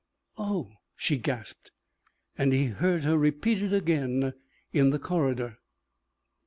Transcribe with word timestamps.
"Oh!" 0.39 0.71
she 0.95 1.15
gasped. 1.17 1.69
And 2.35 2.53
he 2.53 2.65
heard 2.65 3.03
her 3.03 3.19
repeat 3.19 3.61
it 3.61 3.71
again 3.71 4.33
in 4.73 4.89
the 4.89 4.97
corridor. 4.97 5.59